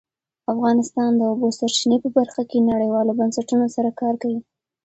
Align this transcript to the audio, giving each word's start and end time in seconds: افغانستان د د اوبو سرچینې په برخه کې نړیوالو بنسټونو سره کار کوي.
افغانستان 0.53 1.11
د 1.15 1.17
د 1.19 1.21
اوبو 1.31 1.47
سرچینې 1.57 1.97
په 2.03 2.09
برخه 2.17 2.41
کې 2.49 2.67
نړیوالو 2.71 3.17
بنسټونو 3.19 3.65
سره 3.75 3.89
کار 4.01 4.13
کوي. 4.21 4.39